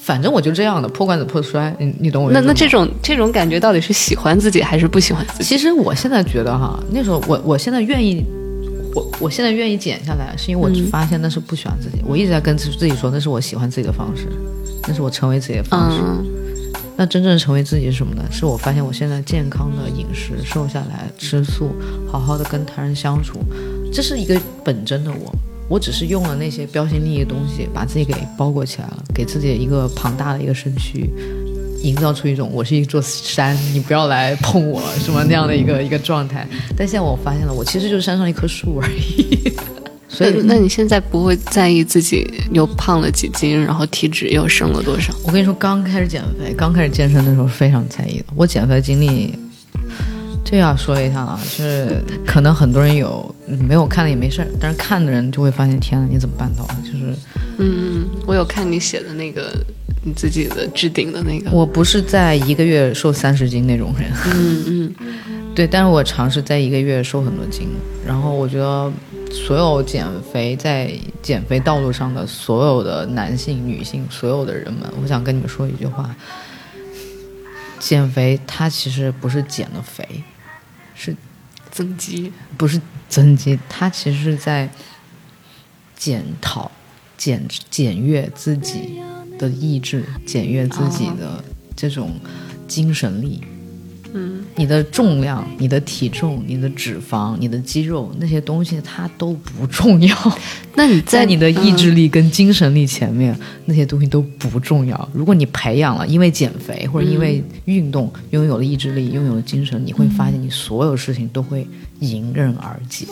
[0.00, 2.44] 反正我就这样的，破罐子破摔，你你懂我意思吗？
[2.44, 5.44] 那那这种这种感觉到底是喜欢自己还是不喜欢自己？
[5.44, 8.24] 其实我现在觉得哈，那时候我我现在愿意，
[8.94, 12.02] 我我现在愿意减下来，是因为我发现那是不喜欢自己。
[12.04, 14.26] 我一直在跟自自己说，那是我喜欢自己的方式，
[14.88, 15.98] 那是我成为自己的方式。
[16.00, 16.26] 嗯
[16.94, 18.22] 那真正成为自己是什么呢？
[18.30, 21.74] 是我发现我现在健康的饮食，瘦下来，吃素，
[22.06, 23.38] 好好的跟他人相处，
[23.92, 25.32] 这是一个本真的我。
[25.68, 31.08] 我只是用了那些标新立异的东西，把自己给包裹起来了，给自己一个庞大的一个身躯，
[31.82, 36.46] 营造出一种我是一座山，你不要来碰我什么那样的一个一个状态。
[36.76, 39.50] 但现在我发现了，我其实就是山上一棵树而已。
[40.10, 45.14] 所以，那你现在不会在意自己又胖了几斤，然后体脂又升了多少？
[45.24, 48.24] 我跟你说，刚开始减肥、刚开始健身的时候非常在意的。
[48.36, 49.34] 我减肥经历，
[50.44, 56.74] 这要说一下了，就是可能很多人有没有看的也没事儿，但是看的人就会发现，天呐，你怎么办到的？
[56.82, 57.14] 就是
[57.58, 59.52] 嗯，我有看你写的那个
[60.04, 64.94] 你自己的置顶的那个，我不是在一个月瘦三十斤那种人，嗯嗯。
[65.54, 67.68] 对，但是我尝试在一个月瘦很多斤，
[68.06, 68.90] 然后我觉得
[69.30, 76.08] 所有减肥在减肥道路上的所有的男性、女性，所有的人们，我想跟你们说一句话：
[77.78, 80.24] 减肥它其实不是减了肥，
[80.94, 81.14] 是
[81.72, 83.58] 增肌，不是增肌？
[83.68, 84.68] 他其实是在
[85.96, 86.70] 检讨、
[87.16, 89.00] 检检阅自己
[89.38, 91.42] 的意志，检阅自己的
[91.74, 92.20] 这种
[92.68, 93.42] 精神力。
[94.56, 100.16] 你的重量、你的体重、你的脂肪、你的肌肉那些东西，它都不重要。
[100.76, 103.34] 那你在你的意志力跟精神力前面，
[103.64, 105.08] 那些东西都不重要。
[105.12, 111.66] 如果你培养了，因为减肥或者因为运动拥有了意志力、拥有了精神，你会发现你所有事情都会
[112.00, 113.06] 迎刃而解。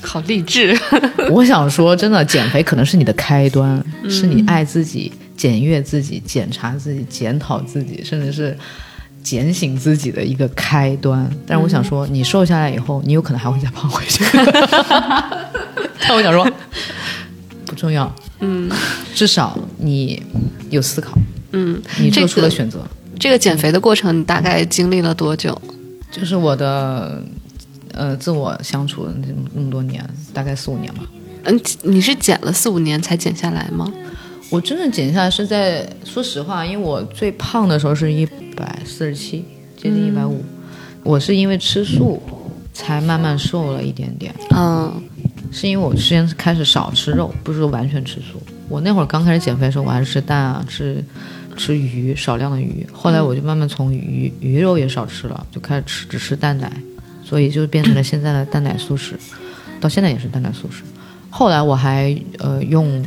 [0.00, 0.76] 好励志，
[1.30, 8.56] 我想说，真的，减肥可能是你的开端，是你爱自己、检阅自己、检查自己、检讨自己，甚至是
[9.22, 11.28] 检醒自己的一个开端。
[11.46, 14.24] 但是我想说，你瘦下来以后，你有可能还会再胖回去。
[16.00, 16.46] 但我想说，
[17.64, 18.70] 不重要，嗯
[19.14, 20.22] 至少你
[20.70, 21.16] 有思考，
[21.52, 22.84] 嗯，你做出了选择。
[23.18, 25.56] 这个减肥的过程，你大概经历了多久？
[26.10, 27.22] 就是我的
[27.94, 29.08] 呃自我相处
[29.54, 30.04] 那么多年，
[30.34, 31.04] 大概四五年吧。
[31.44, 33.90] 嗯，你是减了四五年才减下来吗？
[34.52, 39.42] 我真正减下来是在，说实话，因为我最胖的时候是一百四十七，
[39.78, 40.44] 接近一百五。
[41.02, 42.22] 我是因为吃素
[42.74, 44.92] 才慢慢瘦了一点点，嗯
[45.50, 48.42] 是因为我之前开始少吃肉，不是说完全吃素。
[48.68, 51.02] 我那会儿刚开始减肥的时候，我还是吃蛋啊，吃
[51.56, 52.86] 吃鱼，少量的鱼。
[52.92, 56.70] 后来我就慢慢从鱼鱼肉也少吃了，就开始吃只吃蛋奶，
[57.24, 59.18] 所以就变成了现在的蛋奶素食，
[59.80, 60.82] 到现在也是蛋奶素食。
[61.30, 63.02] 后来我还呃用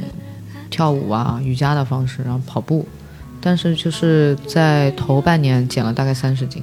[0.75, 2.85] 跳舞啊、瑜伽的方式，然后跑步，
[3.39, 6.61] 但是就是在头半年减了大概三十斤。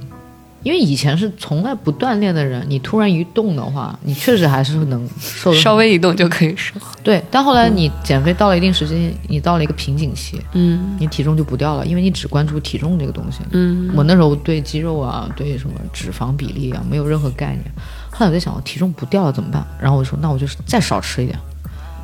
[0.61, 6.75] 因为以前是从来不锻炼的人，你突然一动的话，你确实还是能瘦的稍微一动就可以瘦。
[7.03, 7.21] 对。
[7.29, 13.39] 但后来你减肥到了一定时间，你到了一个瓶颈期，嗯你体重就不掉了，因为你只关注体重这个东西。
[13.51, 17.65] 嗯我那时候对肌肉啊，对什么脂肪比例啊，没有任何概念。
[18.11, 19.65] 后来我在想，我体重不掉了怎么办？
[19.81, 21.37] 然后我就说，那我就再少吃一点。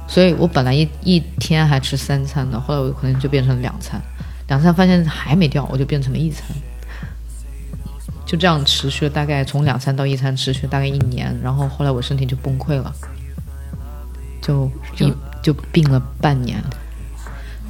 [0.10, 4.02] 所以我本来一一天还吃三餐的，后来我可能就变成两餐，
[4.48, 6.44] 两餐发现还没掉，我就变成了一餐。
[8.26, 12.92] 就这样持续了大概从两餐到一餐，持续了大概一年，然后后来我身体就崩溃了，
[14.42, 16.60] 就一就病了半年。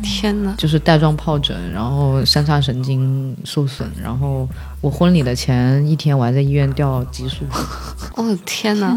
[0.02, 0.54] 天哪！
[0.58, 4.48] 就是带状疱疹，然后三叉神经受损，然后
[4.82, 7.46] 我婚礼的前一天我还在医院吊激素，
[8.16, 8.96] 哦天哪！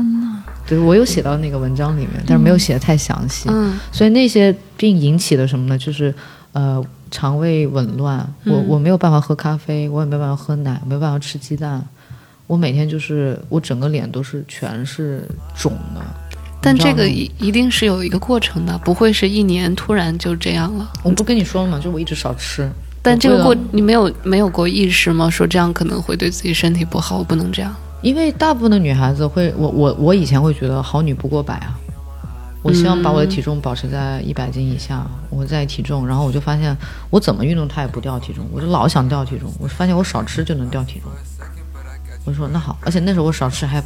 [0.66, 3.48] 对我有写到那个文章里面，但是没有写的太详细。
[3.50, 5.76] 嗯所以那些病引起的什么呢？
[5.76, 6.14] 就是
[6.52, 11.84] 呃肠胃紊乱，我嗯我没有办法喝咖啡，我也没有办法喝奶，没有办法吃鸡蛋，
[12.46, 16.00] 我每天就是我整个脸都是全是肿的。
[16.62, 20.88] 但这个一一定是有一个过程的，不会是一年突然就这样了。
[21.02, 21.80] 我不跟你说了吗？
[21.82, 22.70] 就我一直少吃，
[23.02, 25.28] 但这个过你没有没有过意识吗？
[25.28, 27.74] 说这样可能会对自己身体不好，我不能这样。
[28.00, 31.78] 因为大部分的女孩子会，我我我以前会觉得好女不过百啊，
[32.62, 36.76] 我希望把我的体重保持在一百斤以下，我在体重，然后我就发现
[37.10, 41.10] 我怎么运动它也不掉体重，我就老想掉体重，我发现我少吃就能掉体重，
[42.24, 43.82] 我说那好，而且那时候我少吃还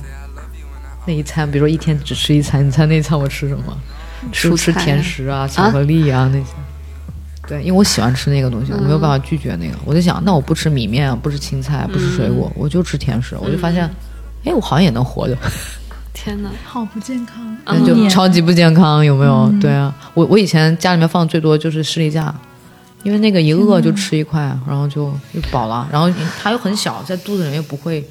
[1.06, 3.78] 那一餐，比如说一天只吃一餐，你猜那一餐我吃什么？
[4.32, 6.46] 吃蔬吃甜食啊，巧克力啊那些。
[7.46, 9.76] 对，因为我喜欢吃那个东西，我没有办法拒绝那个。
[9.84, 13.36] 我就想，那我不吃米面，不吃青菜，不吃水果，我就吃甜食。
[13.40, 13.88] 我就发现，
[14.44, 15.36] 哎，我好像也能活着，
[16.12, 16.50] 天哪！
[16.64, 19.48] 好不健康， 那就超级不健康，有没有？
[19.60, 22.34] 对啊，我我以前家里面放最多就是士力架，
[23.04, 26.10] 因为那个一饿就吃一块，然后就就饱了，然后
[26.42, 28.04] 它又很小，在肚子里面又不会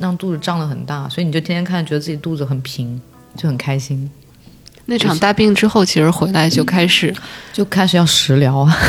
[0.00, 3.00] 让肚子胀得很大，所以你就天天看，觉得自己肚子很平，
[3.36, 4.10] 就很开心，
[4.86, 7.14] 那场大病之后，其实回来就开始，
[7.52, 8.76] 就开始要食疗啊。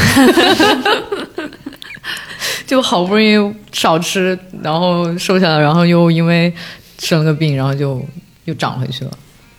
[2.65, 6.51] 就好不容易少吃，然后瘦下来，然后又因为
[6.97, 8.03] 生了个病，然后就
[8.45, 9.11] 又长回去了。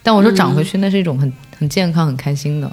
[0.03, 2.73] 但我说长回去，那是一种很很健康、很开心的。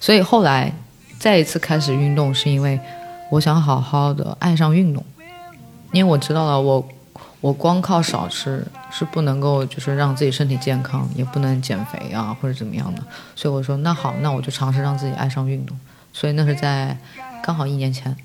[0.00, 0.74] 所以后来
[1.18, 2.80] 再一次开始运动，是因为
[3.30, 5.04] 我想好好的爱上运动，
[5.92, 6.88] 因为我知道了我
[7.44, 13.02] 我光靠少吃是不能够就是让自己身体健康，也不能减肥啊或者怎么样的。
[13.36, 15.78] 所以我说那好，那我就尝试让自己爱上运动。
[16.10, 16.96] 所以那是在
[17.42, 18.16] 刚好一年前。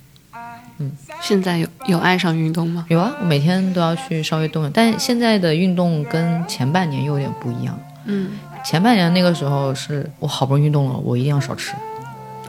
[0.77, 2.85] 嗯现在有有爱上运动吗？
[2.87, 7.77] 有啊，我每天都要去稍微动动，但现在的运动跟前半年又有点不一样。
[8.05, 8.31] 嗯，
[8.63, 11.73] 前半年那个时候是我好不容易运动了，我一定要少吃。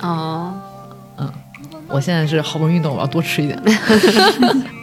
[0.02, 0.54] 哦，
[1.18, 1.28] 嗯
[1.88, 3.60] 我现在是好不容易运动，我要多吃一点。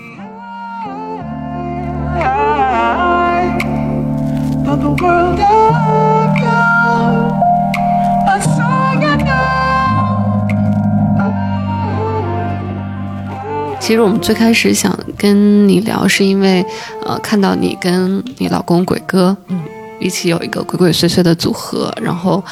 [13.88, 16.62] 其实我们最开始想跟你聊，是因为
[17.06, 19.64] 呃，看到你跟你老公鬼哥，嗯，
[19.98, 22.44] 一起有一个鬼鬼祟祟的组合，然后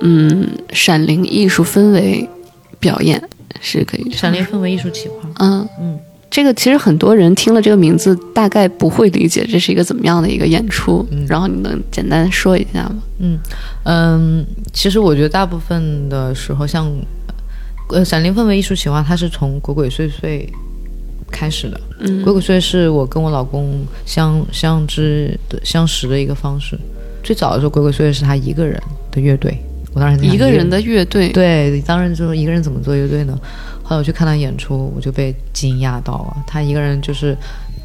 [0.00, 2.26] 嗯，闪灵艺术氛围
[2.78, 3.22] 表演
[3.60, 5.68] 是可以闪灵氛围艺术企划，嗯。
[5.78, 5.98] 嗯，
[6.30, 11.06] 这个其实很多人听了这个名字，大概不会理解这是一个怎么样的一个演出。
[11.10, 11.26] 嗯。
[11.28, 12.96] 然后你能简单说一下吗？
[13.18, 13.38] 嗯。
[13.84, 16.90] 嗯，其实我觉得大部分的时候，像
[17.90, 20.48] 呃闪灵氛围艺术企划，它是从鬼鬼祟祟
[21.30, 21.80] 开始的。
[22.00, 26.78] 嗯鬼鬼祟是我跟我老公相相知的相识的一个方式。
[27.22, 29.58] 最早的时候，鬼鬼祟是他一个人的乐队，
[29.92, 33.38] 我当时一个人的乐队，对，当时就是一个人怎么做乐队呢？
[33.82, 36.44] 后来我去看他演出，我就被惊讶到了。
[36.46, 37.36] 他一个人就是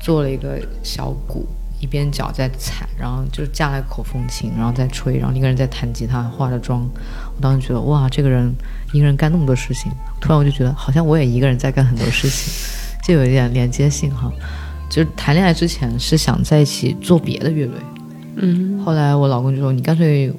[0.01, 1.45] 做了一个小鼓，
[1.81, 6.87] 一边脚在踩，然后就架了口风琴，然后在吹，然后一个人在弹吉他，化着妆。
[7.35, 8.53] 我当时觉得哇，这个人
[8.93, 9.91] 一个人干那么多事情，
[10.21, 12.53] 突然我就觉得好像我也一个人在干很多事情，
[13.05, 14.31] 就有一点连接性哈。
[14.87, 17.75] 就是谈恋爱之前是想在一起做别的乐队，
[18.35, 20.31] 嗯后来我老公就说：“你干脆，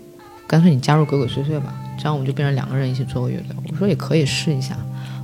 [0.46, 4.76] 干脆你加入鬼鬼祟祟吧，这样我们就变成两个人一起做个乐队。”我说也可以试一下。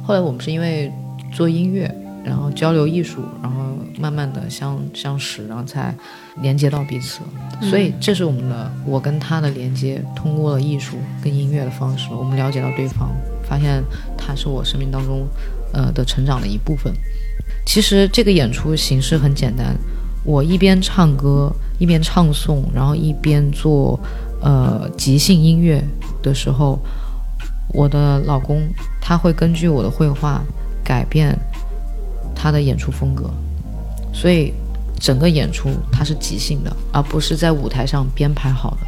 [0.04, 0.92] 后来我们是因为
[1.32, 1.88] 做音乐，
[2.24, 5.94] 然后交流艺术，然后慢慢的相相识，然后才
[6.42, 7.20] 连接到彼此。
[7.62, 13.08] 所以这是我们的我跟他的连接，通过了艺术跟音乐的方式，我们了解到对方，
[13.48, 13.80] 发现
[14.18, 15.28] 他是我生命当中
[15.72, 16.92] 呃的成长的一部分。
[17.64, 19.76] 其实这个演出形式很简单，
[20.24, 23.98] 我一边唱歌，一边唱诵，然后一边做
[24.40, 25.82] 呃即兴音乐
[26.22, 26.78] 的时候，
[27.72, 28.68] 我的老公
[29.00, 30.42] 他会根据我的绘画
[30.84, 31.38] 改变
[32.34, 33.30] 他的演出风格，
[34.12, 34.52] 所以
[35.00, 38.86] 整个演出它是即兴的，而不是在舞台上编排好的。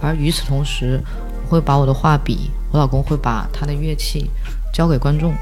[0.00, 1.00] 而与此同时，
[1.46, 4.30] 我会把我的画笔，我老公会把他的乐器
[4.72, 5.34] 交给观众，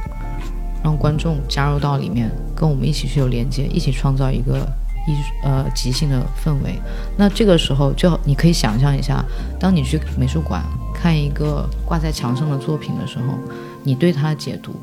[0.83, 4.59] 让观众加入到里面，跟我们一起去有连接，一起创造一个
[5.07, 6.79] 艺术呃即兴的氛围。
[7.17, 9.25] 那这个时候就你可以想象一下，
[9.59, 10.63] 当你去美术馆
[10.95, 13.39] 看一个挂在墙上的作品的时候，
[13.83, 14.75] 你对它的解读，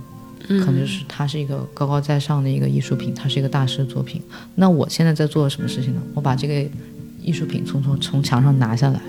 [0.47, 4.21] 嗯可能就是它是一个高高在上的一个艺术品，它是一个大师的作品。
[4.55, 6.01] 那我现在在做什么事情呢？
[6.13, 6.69] 我把这个
[7.21, 8.99] 艺术品从从从墙上拿下来，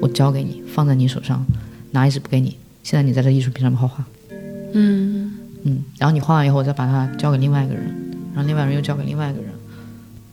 [0.00, 1.44] 我交给你，放在你手上，
[1.92, 2.56] 拿一支笔给你。
[2.82, 4.04] 现在你在这艺术品上面画画，
[4.72, 5.32] 嗯
[5.62, 7.84] 嗯，然后你画完以后，我再把它交给另外一个人，
[8.34, 9.50] 然后另外一个人又交给另外一个人，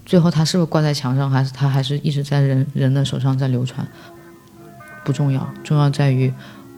[0.06, 3.86] 最后它是不是挂在墙上，还是它还是一直在人人的手上在流传？
[5.04, 6.32] 不重要，重要在于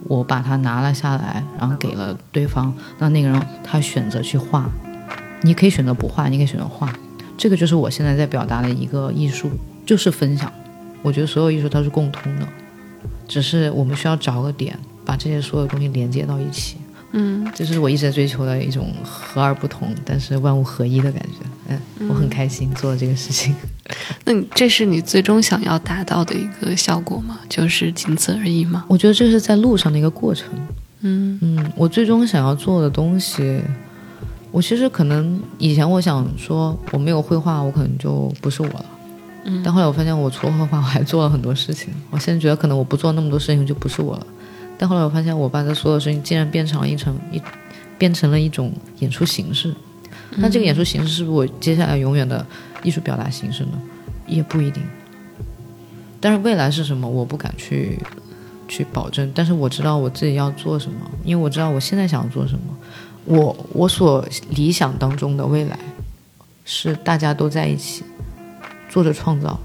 [0.03, 4.69] 我把它拿了下来，然后给了对方，那那个人他选择去画，
[5.41, 6.93] 你可以选择不画，你可以选择画，
[7.37, 9.49] 这个就是我现在在表达的一个艺术，
[9.85, 10.51] 就是分享。
[11.01, 12.47] 我觉得所有艺术它是共通的，
[13.27, 16.77] 只是我们需要找个点，把这些所有东西连接到一起。
[17.11, 21.75] 嗯这是我一直在追求的一种和而不同，但是万物合一的感觉。
[21.99, 23.55] 嗯，我很开心做了这个事情。
[24.25, 27.39] 那你这是你最终想要达到的一个效果吗？
[27.49, 28.85] 就是仅此而已吗？
[28.87, 30.49] 我觉得这是在路上的一个过程。
[31.01, 33.61] 嗯嗯，我最终想要做的东西，
[34.51, 38.85] 我其实可能以前我想说我没有绘画，我可能就不是我了。
[39.45, 41.91] 嗯但后来我发现，我除了绘画，我还做了很多事情。
[42.11, 44.27] 我现在觉得，可能我不做那么多事情就不是我了。
[44.79, 47.41] 但后来我发现，我把这所有事情竟然变成了一成一，
[47.97, 49.75] 变成了一种演出形式。
[50.37, 52.45] 那这个演出形式是不是我接下来永远的
[52.81, 53.71] 艺术表达形式呢？
[54.25, 54.81] 也不一定。
[56.21, 57.99] 但是未来是什么，我不敢去
[58.67, 59.29] 去保证。
[59.35, 62.77] 但是我知道我自己要做什么，因为我知道我现在想要做什么。
[63.25, 65.77] 我我所理想当中的未来，
[66.63, 68.03] 是大家都在一起
[68.87, 69.59] 做着创造，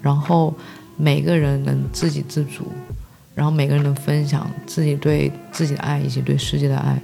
[0.00, 0.54] 然后
[0.96, 2.66] 每个人能自给自足，
[3.34, 6.96] 然后每个人能分享自己对自己的爱以及对世界的爱。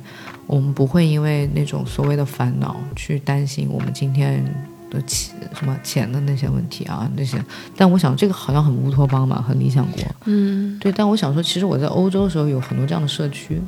[0.46, 4.44] 我们不会因为那种所谓的烦恼去担心我们今天
[4.90, 7.36] 的钱什么钱的那些问题啊那些。
[7.76, 10.02] 但我想这个好像很乌托邦嘛，很理想国。
[10.24, 13.60] 嗯对，但我想说，其实我在欧洲的时候有很多这样的社区，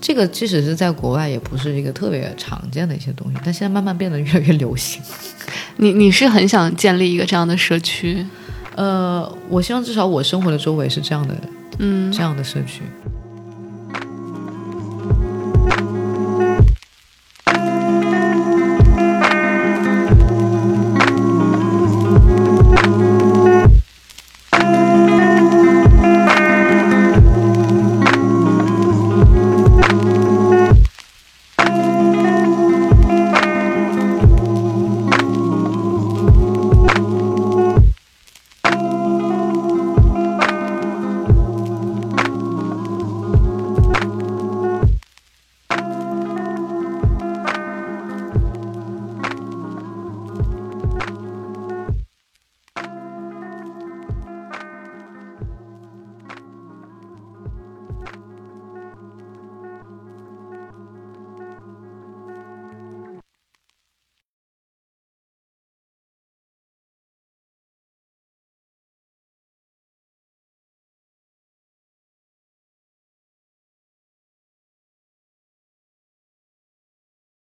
[0.00, 5.00] 这个即使是在国外也不是一个特别常见的一些东西，但现在慢慢变得越来越流行。
[5.78, 8.26] 你你是很想建立一个这样的社区？
[8.74, 11.36] 呃，我希望至少我生活的周围是这样的
[11.78, 12.82] 嗯这样的社区。